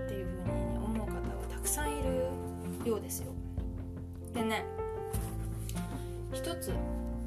[0.09, 3.33] ていうふうに、ね、思う方はたくさんいるようですよ。
[4.33, 4.65] でね
[6.33, 6.73] 一つ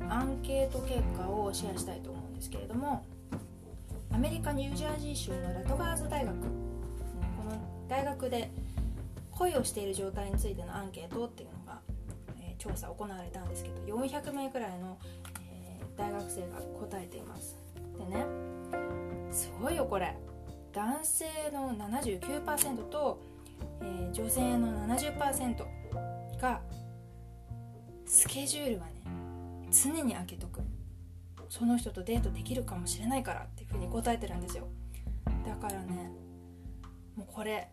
[0.09, 3.05] アンケート結果をシェアしたいと思うんですけれども
[4.13, 6.35] アメリカニュージャージー州のラトガーズ大学。
[6.35, 6.45] こ
[7.49, 8.51] の大学で
[9.31, 11.79] 恋をしている状態についてのアンケートっていうのが、
[12.39, 14.99] えー、調査行われたんですけど400名くらいの、
[15.51, 17.57] えー、大学生が答えています。
[17.97, 18.25] でね
[19.31, 20.15] すごいよこれ。
[20.71, 23.19] 男性の79%と、
[23.81, 25.65] えー、女性の70%
[28.13, 28.93] スケジュールはね
[29.71, 30.61] 常に空けとく。
[31.49, 34.67] その人とデートできるかもしれないからっていうふうに答えてるんですよ。
[35.47, 36.11] だからね
[37.15, 37.69] もうこれ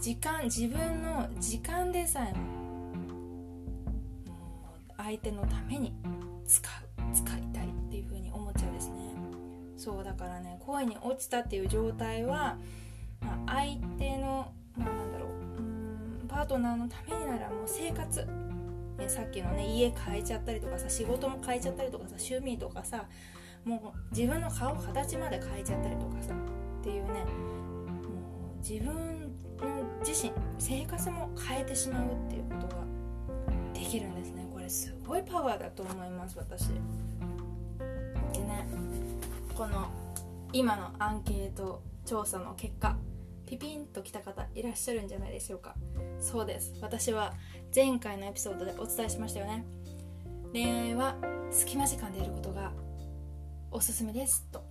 [0.00, 2.38] 時間自分の時間でさえも
[4.96, 5.92] 相手のために
[6.46, 8.94] 使う使いたいっていう風に思っちゃうですね。
[9.76, 12.58] そうだからね恋に落ちたっていう状態は、
[13.20, 18.43] まあ、相手の、まあ、なんだろううんパートナーのためにならもう生活
[18.98, 23.06] ね、さっきのね家変えちゃったりとかさ仕事も変えちゃったりとかさ趣味とかさ
[23.64, 26.34] もう自分の顔形まで変えちゃったりとかさ
[26.80, 27.24] っていうねも
[28.54, 29.32] う自分
[30.06, 32.82] 自身生活も変えてしまうっていうことが
[33.72, 34.46] できるんですね。
[34.52, 36.68] これすごいパワーだと思います私。
[36.68, 36.74] で
[38.40, 38.66] ね
[39.54, 39.88] この
[40.52, 42.96] 今のアンケート調査の結果。
[43.46, 45.74] ピピンときた方いらっしゃるんじゃないでしょうか。
[46.20, 46.74] そうです。
[46.80, 47.34] 私は
[47.74, 49.64] 前回のエピソードでお伝えしましたよね。
[50.52, 51.16] 恋愛は
[51.50, 52.72] 隙間時間でやることが
[53.70, 54.46] おすすめです。
[54.52, 54.64] と。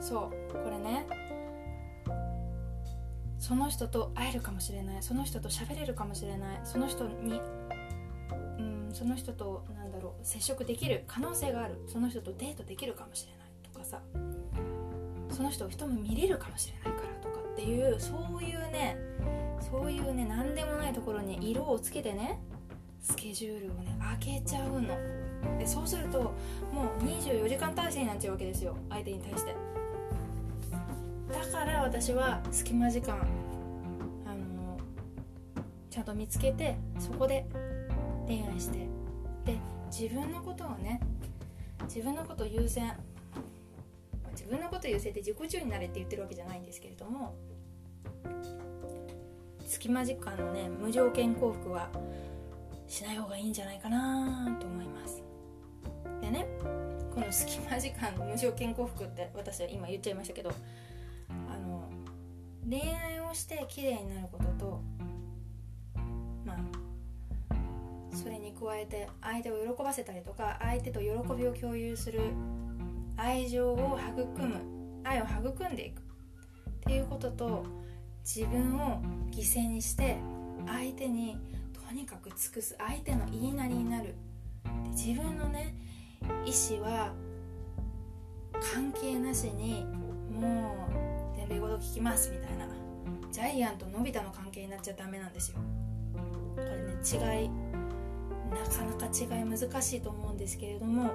[0.00, 0.52] そう。
[0.52, 1.06] これね。
[3.38, 5.02] その人と会えるかもしれない。
[5.02, 6.60] その人と喋れるかもしれない。
[6.64, 7.40] その人に
[8.58, 10.26] うんその人となんだろう。
[10.26, 11.80] 接触できる可能性がある。
[11.86, 13.72] その人とデートできるかもしれない。
[13.72, 14.02] とかさ。
[15.38, 18.96] その人を一目見れるかもしれないからとかっていうそういうね
[19.60, 22.40] そういうね何でもないところに色をつけてね
[23.00, 24.88] スケジュールをね開けちゃうの。
[25.56, 26.34] でそうすると
[26.72, 29.54] もう24時間体制になっちゃうわけですよ相手に対して。
[31.32, 33.14] だから私は隙間時間
[34.26, 34.76] あの
[35.88, 37.46] ちゃんと見つけてそこで
[38.26, 38.88] 恋愛して。
[39.44, 39.56] で
[39.88, 41.00] 自分のことをね
[41.84, 42.92] 自分のことを優先
[44.48, 47.34] 分のことを優先って自己中になれって言ってるわけじゃないんですけれども
[49.66, 51.90] 隙間時間のね無条件幸福は
[52.86, 55.22] しない方がいいんじゃないかなと思います。
[56.22, 56.46] でね
[57.14, 60.50] この隙間時間の無条件幸福って私は今言っちゃいましたけど
[61.28, 61.84] あの
[62.68, 64.80] 恋愛をして綺麗になることと
[66.44, 66.56] まあ
[68.16, 71.06] それに加えて相手を喜ばせたりとか相手と喜
[71.36, 72.20] びを共有する
[73.18, 74.54] 愛情を育む
[75.04, 76.00] 愛を育んでいく。
[76.00, 76.02] っ
[76.80, 77.66] ていうことと
[78.24, 80.16] 自分を犠牲にして
[80.66, 81.36] 相手に
[81.86, 84.14] とにかく尽くす相手の言いなりになる。
[84.90, 85.74] 自分のね
[86.46, 87.12] 意思は
[88.72, 89.84] 関係なしに
[90.30, 90.88] も
[91.34, 92.66] う天秤ごと聞きますみたいな。
[93.30, 95.58] ジャイアンとのび太の関係になっちゃダメなんですよ。
[96.54, 97.50] これね違い
[98.50, 101.12] なかなか違い難しいと思うんですけれども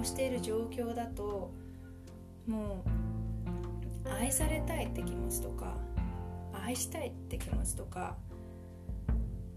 [0.00, 1.52] をしている状況だと
[2.46, 2.84] も
[4.06, 5.76] う愛されたいって気持ちとか
[6.64, 8.16] 愛したいって気持ちとか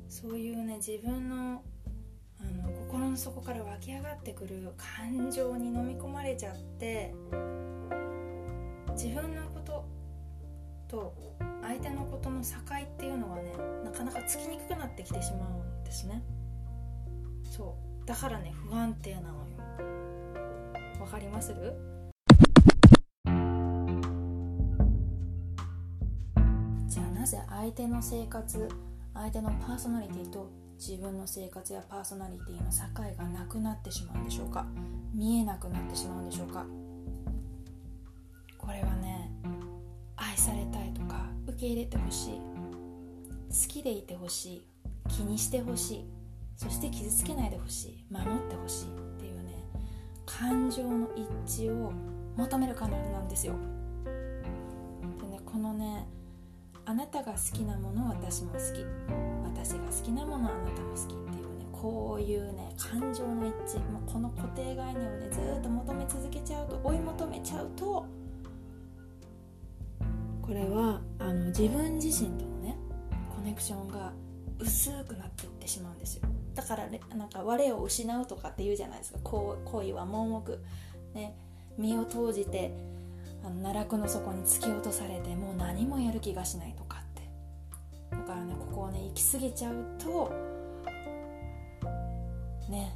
[0.08, 1.64] そういうね自分の
[2.40, 7.14] あの心の底から湧き上がってくる感情に飲み込まれちゃって
[8.92, 9.86] 自分のこと
[10.90, 11.16] と
[11.62, 12.50] 相手のことの境
[12.84, 13.54] っていうのがね
[13.86, 16.22] なかなかつきにくくなってきてしまうんですね。
[17.50, 18.06] そう。
[18.06, 19.44] だからね不安定なのよ。
[21.04, 21.54] わかります
[26.88, 28.70] じゃあなぜ相手の生活
[29.14, 32.78] 相手のパーソナリティと自分の生活やパーソナリティの境
[33.18, 34.66] がなくなってしまうんでしょうか？
[35.14, 36.66] 見えなくなってしまうんでしょうか？
[38.58, 39.30] これはね
[40.16, 42.42] 愛されたいとか受け入れてほしい好
[43.68, 44.66] きでいてほしい
[45.10, 46.06] 気にしてほしい
[46.56, 49.03] そして傷つけないでほしい守ってほしい。
[50.40, 51.08] 感情の
[51.46, 51.94] 一致を
[52.36, 53.54] 求めるカナルなんですよ。
[55.22, 56.08] でねこのね
[56.86, 58.86] あなたが好きなもの私も好き。
[59.46, 63.80] 私が好きなものあなたも好きっていうねこういうね感情の一致。
[63.92, 68.06] もうこの固定概念をねずっと求め続けちゃうと追い求めちゃうと
[70.42, 72.76] これはあの自分自身とのね
[73.34, 74.12] コネクションが
[74.60, 76.28] 薄くなっていってしまうんですよ。
[76.56, 79.20] だからなんか我を失うとかって言うじゃないですか。
[79.20, 80.64] 恋は盲目。
[81.14, 81.36] ね。
[81.78, 82.72] 身を投じて
[83.44, 87.24] あの奈落の底に突き落とされてもう何もやる気がしないとかって。
[88.12, 90.32] だからねここをね行き過ぎちゃうと
[92.70, 92.96] ね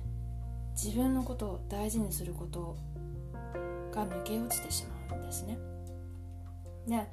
[0.73, 2.77] 自分のことを大事にすること
[3.91, 5.57] が抜け落ちてしまうんですね。
[6.87, 7.07] で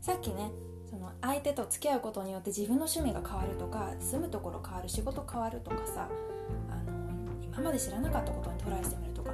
[0.00, 0.50] さっきね
[0.92, 6.06] その相手と付き合うことによって自分の趣味が変わるとか住むところ変わる仕事変わるとかさ
[6.68, 9.32] あの今まで知らなかったことにトライしてみるとか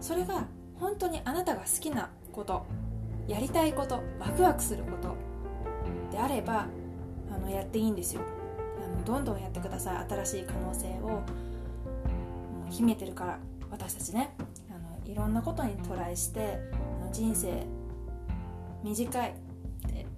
[0.00, 2.66] それが本当にあなたが好きなこと
[3.28, 5.14] やりたいことワクワクすること
[6.10, 6.66] であれば
[7.32, 8.22] あのやっていいんですよ。
[8.84, 10.12] あのどんどんやってください。
[10.12, 11.22] 新しい可能性を
[12.68, 13.38] 秘めてるから
[13.70, 14.34] 私たちね。
[14.68, 16.58] あのいろんなことにトライして
[17.00, 17.64] あの人生
[18.82, 19.34] 短い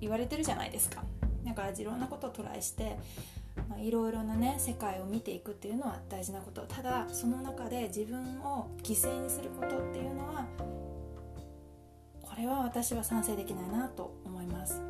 [0.03, 1.03] 言われてるじゃないですか。
[1.45, 2.99] だからいろんなことをトライして、
[3.81, 6.63] いろいろなね世界を見ていくっていうのは大事なこと。
[6.63, 10.47] ただその中で自分を犠牲にすることっていうのは
[12.21, 14.87] これは私は賛成できないなと思います、ね、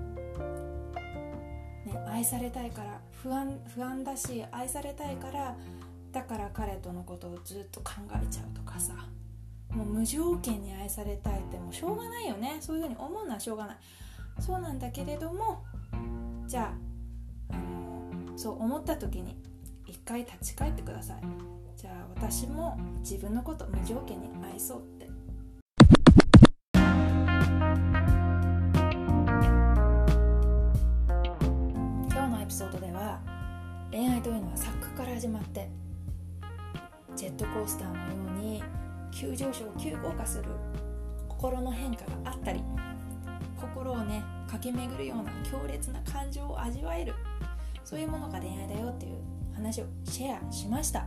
[2.08, 5.56] 愛されたいから不安不安だし愛されたいから
[6.12, 8.94] だから彼とのことをずっと考えちゃうとかさ。
[9.74, 12.58] もう無条件に愛されたいってもうしょうがないよね。
[12.60, 13.76] そういうふうに思うのはしょうがない。
[14.40, 15.62] そうなんだけれども
[16.46, 16.74] じゃ
[17.50, 19.36] あ、あのそう思った時に
[19.86, 21.22] 一回立ち返ってください。
[21.76, 25.08] じゃあ私も自分のこと無条件に愛そうって。
[26.74, 26.82] 今
[32.26, 33.20] 日のエピソードでは
[33.90, 35.68] 恋愛というのは作家から始まって
[37.16, 38.02] ジェットコースターのよ
[38.36, 38.62] うに
[39.10, 40.44] 急上昇急降下する
[41.28, 42.62] 心の変化があったり
[43.74, 47.14] 心をね駆け巡るような強烈な感情を味わえる
[47.84, 49.16] そういうものが恋愛だよっていう
[49.54, 51.06] 話をシェアしました。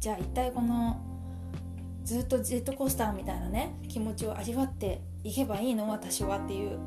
[0.00, 1.00] じゃあ一体この
[2.04, 6.78] ずっとジェットコースターみたいなね気持ちを味わっていけばいいの私はっていう、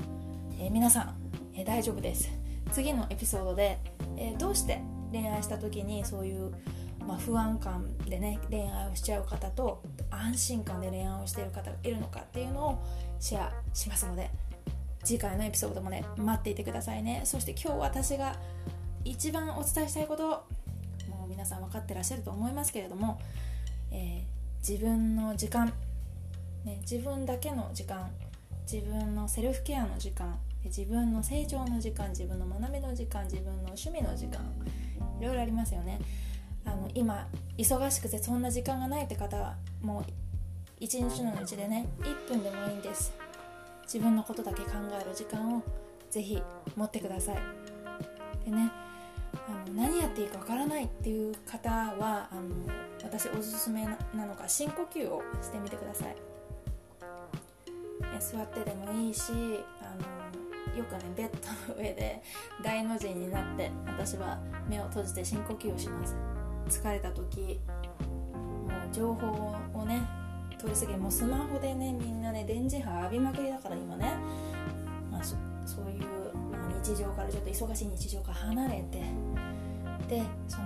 [0.59, 1.15] えー、皆さん、
[1.53, 2.31] えー、大丈夫です。
[2.71, 3.79] 次のエピソードで、
[4.17, 6.53] えー、どうして恋愛した時にそういう
[7.07, 12.83] まあ、不安感でね恋愛をしちゃう方と安心感で恋愛をしている方がいるのかっていうのを
[13.19, 14.29] シェアしますので
[15.03, 17.21] 次回のエピソードもね待っていてくださいね。
[17.25, 18.35] そして今日私が
[19.03, 20.27] 一番お伝えしたいこと
[21.09, 23.19] もう皆さん分かってらっしゃると思いますけれども、
[23.91, 25.73] えー、自分の時間、
[26.63, 28.11] ね、自分だけの時間
[28.71, 34.39] 自分のセルフケアの時間自分の成長の時間自分の学びの時間自分の趣味の時間
[35.19, 35.99] いろいろありますよね。
[36.65, 40.03] あの今忙しくてそんな時間がないって方はもう
[40.79, 43.13] 一日のうちでね1分でもいいんです。
[43.83, 45.61] 自分のことだけ考える時間を
[46.09, 46.41] ぜひ
[46.75, 47.35] 持ってください。
[48.45, 48.71] でね
[49.47, 52.41] あの何やっていいかわからないっていう方はあの
[53.03, 56.15] 私おすすめなのが深呼吸をしてみてください。
[58.21, 59.31] 座ってでもいいし
[59.81, 59.95] あ
[60.71, 61.29] のよくねベッ
[61.67, 62.21] ドの上で
[62.63, 64.39] 大の字になって私は
[64.69, 66.15] 目を閉じて深呼吸をします。
[66.67, 70.01] 疲れた時もう情報をね
[70.57, 74.13] 取りすぎもうスマホでねみんなね電磁波浴びまくりだから今ね、
[75.11, 75.35] まあ、そ
[75.65, 79.01] そういう、まあ、日常からちょっと忙しい日常から離れて
[80.07, 80.65] でその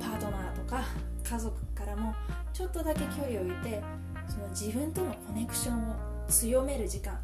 [0.00, 0.84] パートナーとか
[1.22, 2.14] 家族からも
[2.52, 3.82] ちょっとだけ距離を置いて
[4.28, 5.94] その自分とのコネクションを
[6.28, 7.18] 強める時間。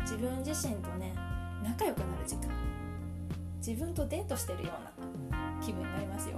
[0.00, 1.12] 自分自身とね
[1.62, 2.48] 仲良くなる時間。
[3.58, 5.07] 自分とデートしてるような。
[5.64, 6.36] 気分になりますよ。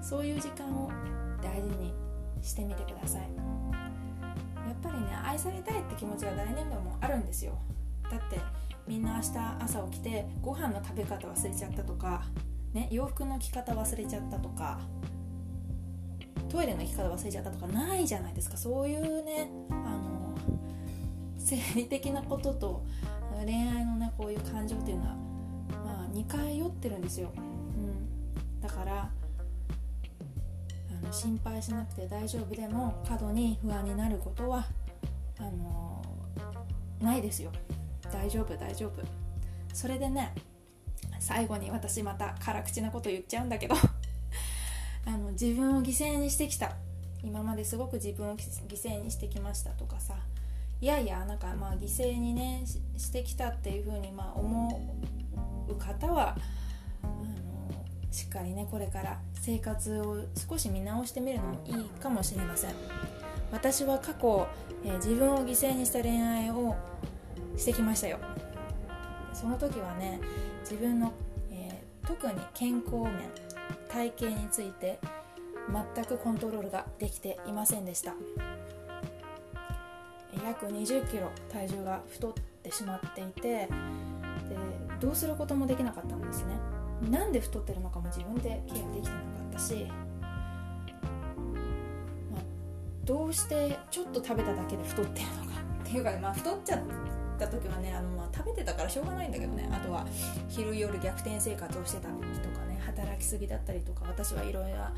[0.00, 0.90] そういう時間を
[1.42, 1.92] 大事に
[2.42, 3.22] してみてください。
[3.22, 7.58] やっぱりね愛されたいって気持ちは誰にでもあるんですよ。
[8.10, 8.38] だって
[8.86, 12.22] みんな明日朝起きてご飯の食べ方忘れちゃったとか、
[12.72, 14.80] ね、洋服の着方忘れちゃったとか
[16.50, 18.56] トイレの行き方忘れちゃったとかないじゃないですか。
[18.56, 20.36] そういうねあの
[21.38, 22.84] 生理的なことと
[23.44, 25.14] 恋愛のねこういう感情っていうのは、
[25.84, 27.32] まあ、似通ってるんですよ、
[31.14, 34.66] 心配しなくて大丈夫でも過度に不安になることは
[35.38, 36.02] あの
[37.00, 37.52] ないですよ。
[38.12, 38.92] 大丈夫大丈夫。
[39.72, 40.34] それでね
[41.20, 43.76] 最後に私また辛口なこと言っちゃうんだけど
[45.06, 46.74] あの自分を犠牲にしてきた。
[47.22, 50.16] 今まですごく自分を犠牲にしてきましたとかさ。
[50.80, 52.64] いやいやなんかまあ犠牲にね
[52.96, 56.36] してきたっていうふうにまあ思う方は
[58.14, 62.70] しっかりねこれから生活を少し見直してみるのもいいかもしれません。
[63.50, 64.46] 私は過去、
[64.84, 66.76] えー、自分を犠牲にした恋愛を
[67.56, 68.18] してきましたよ。
[69.32, 70.20] その時はね
[70.60, 71.12] 自分の、
[71.50, 73.14] えー、特に健康面
[73.88, 75.00] 体型について
[75.94, 78.14] 全くコントロールができていませんでした。
[80.44, 83.68] 約2 0キロ体重が太ってしまっていてで
[85.00, 86.54] どうすることもできなかったんですね。
[87.10, 89.86] なんで太ってるのかも自分でケアできてなかったし、
[92.32, 92.42] まあ、
[93.04, 96.80] どうしてちょっと食べただけで太ってるのかっていうか、まあ、太っちゃっ
[97.38, 99.68] た時はねあの、まあ、食べてたからしょうがないんだけどね。
[99.72, 100.06] あとは
[100.48, 104.92] 昼夜逆転生活をしてた時とかね働きすぎだったりとか私はいろいろな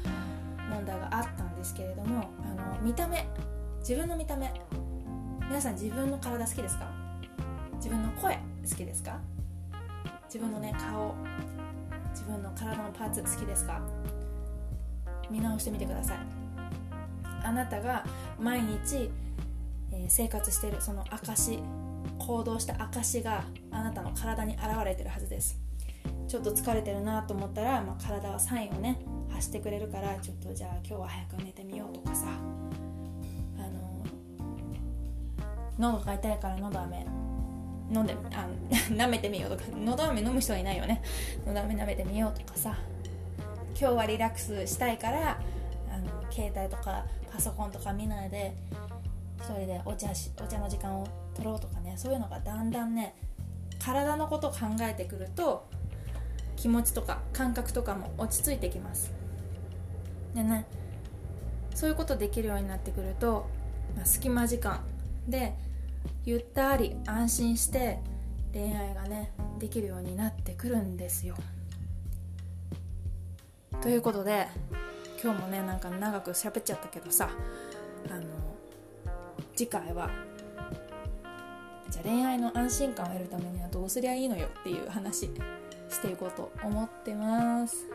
[0.70, 3.26] 問題があったんですけれどもあの見た目
[3.80, 4.52] 自分の見た目
[5.48, 6.90] 皆さん自分の体好きですか？
[7.76, 8.40] 自分の声好
[8.74, 9.20] きですか？
[10.26, 11.14] 自分のね顔
[12.16, 13.78] 自分の体のパーツ好きですか？
[15.30, 16.16] 見直してみてください。
[17.44, 18.06] あなたが
[18.40, 19.10] 毎日、
[19.92, 21.60] え、生活しているその証
[22.18, 25.60] 行動した証があなたの体に現れてるはずです。
[26.26, 28.98] ちょっと疲れてるなと思ったら、まあ、体はサインをね
[29.28, 32.28] 発してくれるからちょっとじゃあ今日は早く寝てみようとかさ。
[33.58, 34.02] あの
[35.78, 37.06] 喉が痛いから喉飴
[37.92, 38.46] 飲んであ
[38.90, 41.02] 舐めてみようとか喉飴飲む人はいないよね。
[41.46, 42.76] 喉飴舐めてみようとかさ。
[43.78, 45.38] 今日はリラックスしたいから
[45.92, 48.54] あの携帯とかパソコンとか見ないで
[49.36, 51.94] 一人でお茶しお茶の時間を取ろうとかね。
[51.96, 53.14] そういうのがだんだんね
[53.78, 55.66] 体のことを考えてくると
[56.56, 59.12] 気持ちとか感覚とかも落ち着いてきます。
[60.34, 60.66] でね
[61.74, 63.46] そういうことできるようになってくると、
[63.94, 64.80] まあ、隙間時間
[65.28, 65.54] で
[66.24, 67.98] ゆったり安心して
[68.52, 71.36] 恋愛がねできるようになってくるんですよ。
[73.80, 74.48] ということで
[75.22, 77.30] 今日もねなんか長く喋っちゃったけどさ
[78.08, 78.22] あの
[79.54, 80.10] 次回は
[81.88, 84.48] じゃあ恋愛の安心感を得るためにはどうすりゃいいのよ？
[84.60, 85.30] っていう話
[85.88, 87.86] していこうと思ってます。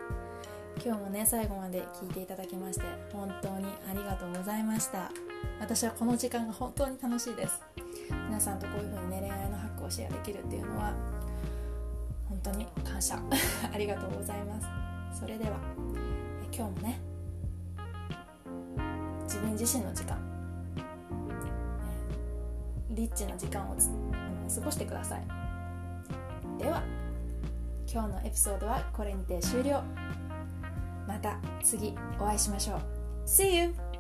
[0.84, 5.12] 今日もね最後まで聞いていただきまして本当にありがとうございました。
[5.60, 7.62] 私はこの時間が本当に楽しいです。
[8.28, 10.94] 皆さんとこういう風にね恋愛のハックをシェアできるっていうのは
[12.28, 13.20] 本当に感謝。
[13.74, 14.60] ありがとうございま
[15.12, 15.20] す。
[15.20, 15.58] それでは
[16.52, 17.00] 今日もね
[19.24, 20.18] 自分自身の時間
[22.90, 25.28] リッチな時間を過ごしてください。
[26.58, 26.84] では
[27.92, 29.82] 今日のエピソードはこれにて終了。
[31.08, 32.80] また次お会いしましょう。
[33.26, 33.91] See you!